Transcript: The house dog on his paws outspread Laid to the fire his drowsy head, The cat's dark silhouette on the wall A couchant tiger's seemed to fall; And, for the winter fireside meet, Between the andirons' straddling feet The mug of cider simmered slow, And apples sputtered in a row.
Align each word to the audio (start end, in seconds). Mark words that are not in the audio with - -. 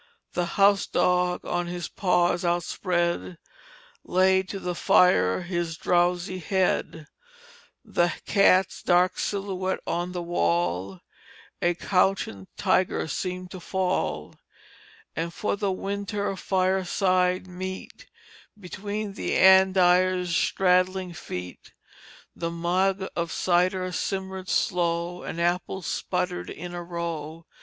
The 0.33 0.47
house 0.57 0.87
dog 0.87 1.45
on 1.45 1.67
his 1.67 1.87
paws 1.87 2.43
outspread 2.43 3.37
Laid 4.03 4.49
to 4.49 4.57
the 4.59 4.73
fire 4.73 5.41
his 5.41 5.77
drowsy 5.77 6.39
head, 6.39 7.05
The 7.85 8.11
cat's 8.25 8.81
dark 8.81 9.19
silhouette 9.19 9.79
on 9.85 10.11
the 10.11 10.23
wall 10.23 11.01
A 11.61 11.75
couchant 11.75 12.49
tiger's 12.57 13.13
seemed 13.13 13.51
to 13.51 13.59
fall; 13.59 14.37
And, 15.15 15.31
for 15.31 15.55
the 15.55 15.71
winter 15.71 16.35
fireside 16.35 17.45
meet, 17.45 18.07
Between 18.59 19.13
the 19.13 19.37
andirons' 19.37 20.35
straddling 20.35 21.13
feet 21.13 21.73
The 22.35 22.49
mug 22.49 23.07
of 23.15 23.31
cider 23.31 23.91
simmered 23.91 24.49
slow, 24.49 25.21
And 25.21 25.39
apples 25.39 25.85
sputtered 25.85 26.49
in 26.49 26.73
a 26.73 26.81
row. 26.83 27.45